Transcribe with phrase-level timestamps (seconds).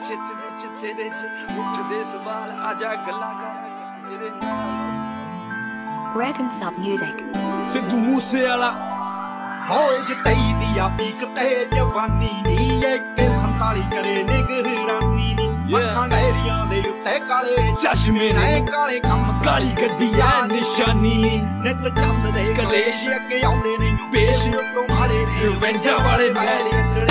[0.00, 1.24] ਚਿੱਤ ਵਿੱਚ ਤੇਰੇ ਚ
[1.58, 4.80] ਉੱਠਦੇ ਸਵਾਲ ਆ ਜਾ ਗੱਲਾਂ ਕਰ ਤੇਰੇ ਨਾਲ।
[6.24, 7.18] And Sub Music.
[7.72, 8.70] Sidhu Moose Wala
[9.70, 15.74] ਹੋਏ ਜਤਈ ਦੀ ਆ ਪੀਕ ਤੇ ਜਵਾਨੀ ਨੀ ਇੱਕ 47 ਕਰੇ ਨਿਗਰਾਨੀ ਨੀ.
[15.78, 22.54] ਅੱਖਾਂ ਡੈਰੀਆਂ ਦੇ ਉੱਤੇ ਕਾਲੇ ਚਸ਼ਮੇ ਨੇ। ਕਾਲੇ ਕੰਮ ਕਾਲੀ ਗੱਡੀ ਆ ਨਿਸ਼ਾਨੀ। ਨਿਤ ਚੱਲਦੇ
[22.54, 27.09] ਕਲੇਸ਼। ਕਲੇਸ਼ ਅੱਗੇ ਆਉਂਦੇ ਨੇ। ਪੇਸ਼। ਤੋਂ ਮਾਰੇ ਨੇ। ਰਵੈਂਜਾਂ ਵਾਲੇ ਬੈਲੇ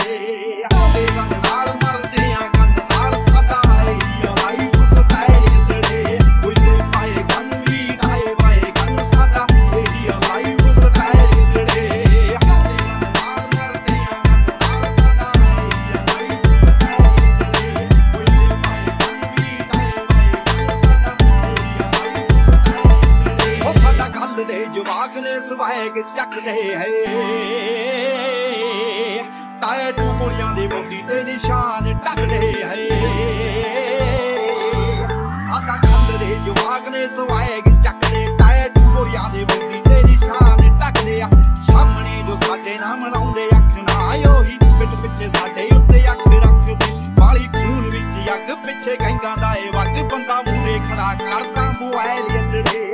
[24.49, 26.85] ਦੇ ਜਵਾਕ ਨੇ ਸਵੈਗ ਚੱਕਦੇ ਹੈ।
[29.61, 32.75] ਟਾਇਟੂ ਕੁੜੀਆਂ ਦੇ ਬੋਡੀ ਤੇ ਨਿਸ਼ਾਨ ਟੱਕਦੇ ਹੈ।
[35.45, 41.29] ਸਾਡਾ ਗੱਲ ਦੇ ਜਵਾਕ ਨੇ ਸਵੈਗ ਚੱਕਦੇ ਟਾਇਟੂ ਕੁੜੀਆਂ ਦੇ ਬੋਡੀ ਤੇ ਨਿਸ਼ਾਨ ਟੱਕਦੇ ਆ।
[41.67, 43.97] ਸਾਹਮਣੇ ਜੋ ਸਾਡੇ ਨਾਮ ਲਾਉਂਦੇ ਅੱਖ ਨਾ
[44.31, 46.77] ਉਹੀ ਪਿੱਠ ਪਿੱਛੇ ਸਾਡੇ ਉੱਤੇ ਅੱਖ ਰੱਖਦੇ
[47.19, 52.93] ਵਾਲੀ ਖੂਨ ਵਿੱਚ ਅੱਗ ਪਿੱਛੇ ਗੈਂਗਾਂ ਦਾ ਏ ਵਗ, ਬੰਦਾ ਮੂਰੇ ਖੜਾ ਕਰਦਾ ਮੋਬਾਈਲ ਯੰਦੜੇ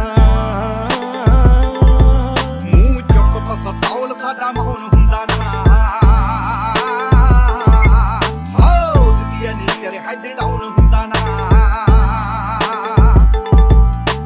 [10.11, 11.19] ਹੈਡ ਡਾਊਨ ਹੁੰਦਾ ਨਾ।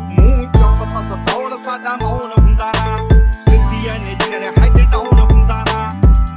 [0.10, 2.96] ਮੂੰਹ ਚੁੱਕ ਪਸਤੌਲ ਸਾਡਾ ਮੌਨ ਹੁੰਦਾ ਨਾ।
[3.32, 5.90] ਸਦੀਆ ਨੀ ਤੇਰੇ ਹੈਡ ਡਾਊਨ ਹੁੰਦਾ ਨਾ।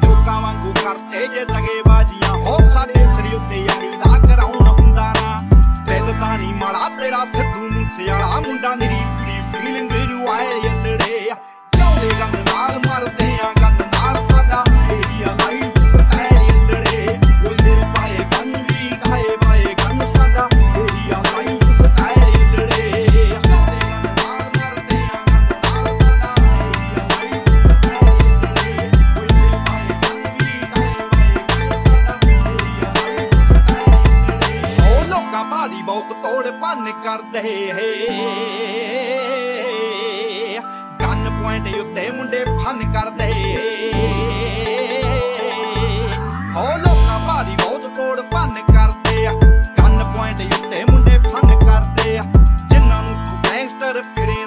[0.05, 5.39] ਲੋਕਾਂ ਵਾਂਗੂ ਕਰਤੇ ਜੇ ਤਗੇ ਬਾਜੀਆਂ ਹੋ ਸਾਡੇ ਸਿਰ ਉੱਤੇ ਯਾਰੀ ਦਾ ਕਰਾਉਣ ਹੁੰਦਾ ਨਾ।
[5.85, 8.75] ਦਿਲ ਤਾਂ ਨਹੀਂ ਮਾੜਾ, ਤੇਰਾ ਸਿੱਧੂ ਮੂਸੇ ਵਾਲਾ ਮੁੰਡਾ
[36.89, 37.81] ਐਲਾਨ ਕਰਦੇ ਹੈ।
[41.01, 43.37] ਗਨ ਪੁਆਇੰਟ ਉੱਤੇ ਮੁੰਡੇ ਫਨ ਕਰਦੇ ਹੋ।
[46.77, 49.33] ਲੋਕਾਂ ਭਾਰੀ ਬਹੁਤ ਤੋੜ ਭੰਨ ਕਰਦੇ ਆ।
[49.79, 52.23] ਗਨ ਪੁਆਇੰਟ ਉੱਤੇ ਮੁੰਡੇ ਫਨ ਕਰਦੇ ਆ।
[52.71, 54.38] ਜਿਨ੍ਹਾਂ ਨੂੰ ਤੂੰ ਗੈਂਗਸਟਰ ਫਿਰੇ